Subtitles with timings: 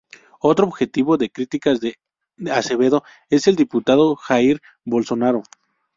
[0.39, 1.97] Otro objetivo de críticas de
[2.51, 5.43] Azevedo es el diputado Jair Bolsonaro.